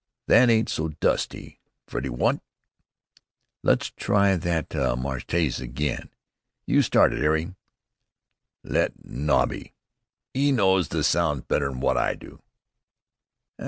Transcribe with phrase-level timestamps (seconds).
[0.25, 2.41] That ain't so dusty, Freddie, wot?"
[3.61, 6.09] "Let's try that Marcelase again.
[6.65, 7.53] You start it, 'Arry."
[8.63, 9.73] "Let Nobby.
[10.35, 12.41] 'E knows the sounds better'n wot I do."